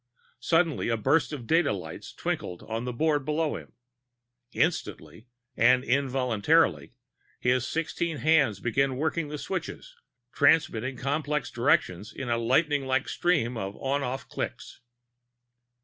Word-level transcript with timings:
Suddenly 0.39 0.89
a 0.89 0.97
burst 0.97 1.31
of 1.31 1.45
data 1.45 1.71
lights 1.71 2.11
twinkled 2.11 2.63
on 2.63 2.85
the 2.85 2.91
board 2.91 3.23
below 3.23 3.55
him. 3.55 3.73
Instantly 4.51 5.27
and 5.55 5.83
involuntarily, 5.83 6.95
his 7.39 7.67
sixteen 7.67 8.17
hands 8.17 8.59
began 8.59 8.97
working 8.97 9.27
the 9.27 9.37
switches, 9.37 9.95
transmitting 10.33 10.97
complex 10.97 11.51
directions 11.51 12.11
in 12.11 12.29
a 12.29 12.39
lightninglike 12.39 13.07
stream 13.07 13.55
of 13.57 13.75
on 13.75 14.01
off 14.01 14.27
clicks. 14.27 14.81